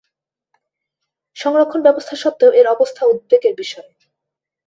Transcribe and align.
সংরক্ষণ 1.37 1.79
ব্যবস্থা 1.83 2.15
সত্ত্বেও 2.15 2.51
এর 2.59 2.67
অবস্থা 2.67 3.01
উদ্বেগের 3.05 3.53
বিষয়। 3.57 3.89